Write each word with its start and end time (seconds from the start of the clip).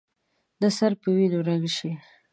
نه 0.61 0.69
سر 0.77 0.91
په 1.01 1.07
وینو 1.15 1.39
رنګ 1.49 1.65
شي. 1.77 1.91